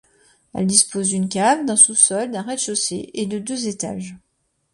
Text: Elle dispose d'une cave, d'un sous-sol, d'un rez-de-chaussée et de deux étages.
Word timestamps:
Elle 0.55 0.65
dispose 0.65 1.09
d'une 1.09 1.29
cave, 1.29 1.63
d'un 1.63 1.75
sous-sol, 1.75 2.31
d'un 2.31 2.41
rez-de-chaussée 2.41 3.11
et 3.13 3.27
de 3.27 3.37
deux 3.37 3.67
étages. 3.67 4.15